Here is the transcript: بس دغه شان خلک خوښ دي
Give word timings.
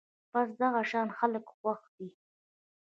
بس 0.31 0.49
دغه 0.61 0.81
شان 0.91 1.07
خلک 1.17 1.45
خوښ 1.55 1.81
دي 1.95 2.09